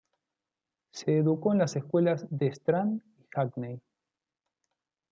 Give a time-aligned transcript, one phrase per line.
[0.93, 3.79] Se educó en escuelas de Strand y Hackney.